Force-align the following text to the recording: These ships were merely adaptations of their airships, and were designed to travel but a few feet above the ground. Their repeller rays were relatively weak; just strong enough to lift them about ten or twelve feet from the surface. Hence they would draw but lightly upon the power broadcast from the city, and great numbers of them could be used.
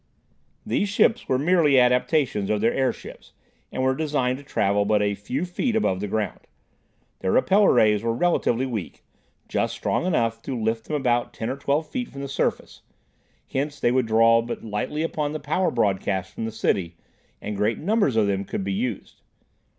These 0.65 0.89
ships 0.89 1.29
were 1.29 1.37
merely 1.37 1.77
adaptations 1.79 2.49
of 2.49 2.59
their 2.59 2.73
airships, 2.73 3.33
and 3.71 3.83
were 3.83 3.93
designed 3.93 4.39
to 4.39 4.43
travel 4.43 4.83
but 4.83 5.03
a 5.03 5.13
few 5.13 5.45
feet 5.45 5.75
above 5.75 5.99
the 5.99 6.07
ground. 6.07 6.39
Their 7.19 7.31
repeller 7.33 7.71
rays 7.71 8.01
were 8.01 8.15
relatively 8.15 8.65
weak; 8.65 9.03
just 9.47 9.75
strong 9.75 10.07
enough 10.07 10.41
to 10.41 10.59
lift 10.59 10.85
them 10.87 10.95
about 10.95 11.35
ten 11.35 11.51
or 11.51 11.55
twelve 11.55 11.87
feet 11.87 12.07
from 12.07 12.21
the 12.21 12.27
surface. 12.27 12.81
Hence 13.53 13.79
they 13.79 13.91
would 13.91 14.07
draw 14.07 14.41
but 14.41 14.63
lightly 14.63 15.03
upon 15.03 15.33
the 15.33 15.39
power 15.39 15.69
broadcast 15.69 16.33
from 16.33 16.45
the 16.45 16.51
city, 16.51 16.95
and 17.39 17.55
great 17.55 17.77
numbers 17.77 18.15
of 18.15 18.25
them 18.25 18.43
could 18.43 18.63
be 18.63 18.73
used. 18.73 19.21